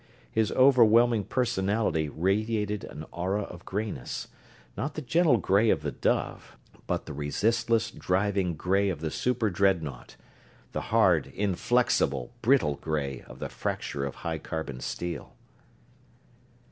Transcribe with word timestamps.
His 0.31 0.51
overwhelming 0.53 1.25
personality 1.25 2.09
radiated 2.09 2.83
an 2.85 3.05
aura 3.11 3.43
of 3.43 3.65
grayness 3.65 4.29
not 4.75 4.95
the 4.95 5.01
gentle 5.03 5.37
gray 5.37 5.69
of 5.69 5.83
the 5.83 5.91
dove, 5.91 6.57
but 6.87 7.05
the 7.05 7.13
resistless, 7.13 7.91
driving 7.91 8.55
gray 8.55 8.89
of 8.89 8.99
the 9.01 9.11
super 9.11 9.51
dreadnaught; 9.51 10.15
the 10.71 10.81
hard, 10.89 11.27
inflexible, 11.27 12.33
brittle 12.41 12.77
gray 12.77 13.21
of 13.27 13.37
the 13.37 13.47
fracture 13.49 14.03
of 14.03 14.15
high 14.25 14.39
carbon 14.39 14.79
steel. 14.79 15.35